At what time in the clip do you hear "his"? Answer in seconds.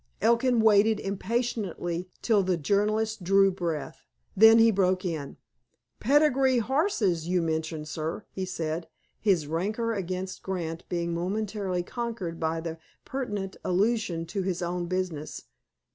9.19-9.45, 14.41-14.63